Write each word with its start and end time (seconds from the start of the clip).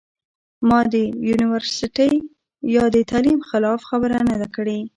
ما 0.67 0.79
د 0.93 0.95
يونيورسټۍ 1.27 2.13
يا 2.75 2.85
د 2.95 2.97
تعليم 3.11 3.39
خلاف 3.49 3.79
خبره 3.89 4.17
نۀ 4.27 4.35
ده 4.41 4.47
کړې 4.55 4.79